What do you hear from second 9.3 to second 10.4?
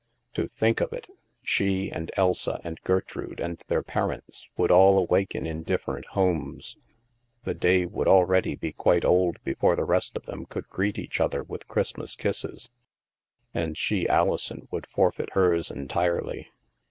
before the rest of